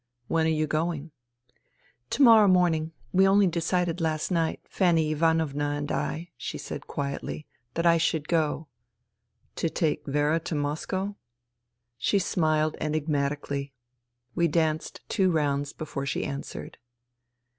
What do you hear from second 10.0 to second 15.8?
Vera to Moscow?" She smiled enigmatically. We danced two rounds